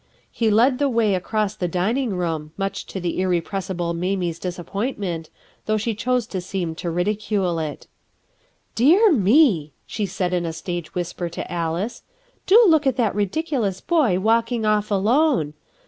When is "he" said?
0.31-0.49